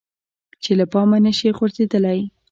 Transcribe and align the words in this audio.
چې 0.63 0.71
له 0.79 0.85
پامه 0.91 1.17
نشي 1.25 1.49
غورځیدلی. 1.57 2.19